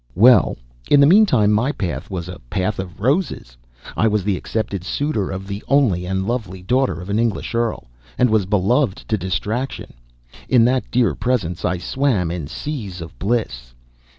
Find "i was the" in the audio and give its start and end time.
3.95-4.35